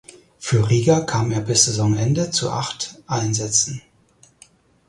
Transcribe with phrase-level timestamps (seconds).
[0.39, 3.83] Für Riga kam er bis Saisonende zu acht Einsätzen.